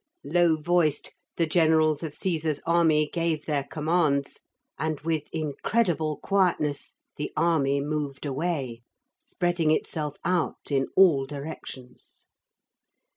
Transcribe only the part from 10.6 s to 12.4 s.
in all directions.